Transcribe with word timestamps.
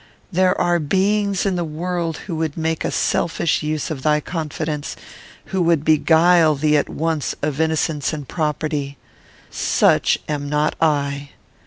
There 0.31 0.59
are 0.59 0.79
beings 0.79 1.45
in 1.45 1.57
the 1.57 1.63
world 1.63 2.17
who 2.25 2.35
would 2.37 2.57
make 2.57 2.83
a 2.83 2.89
selfish 2.89 3.61
use 3.61 3.91
of 3.91 4.01
thy 4.01 4.19
confidence; 4.19 4.95
who 5.45 5.61
would 5.61 5.85
beguile 5.85 6.55
thee 6.55 6.75
at 6.75 6.89
once 6.89 7.35
of 7.43 7.61
innocence 7.61 8.11
and 8.11 8.27
property. 8.27 8.97
Such 9.51 10.17
am 10.27 10.49
not 10.49 10.75
I. 10.81 11.29